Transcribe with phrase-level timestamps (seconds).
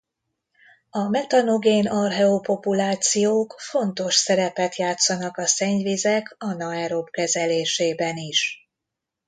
[0.89, 8.69] A metanogén archea-populációk fontos szerepet játszanak a szennyvizek anaerob kezelésében is.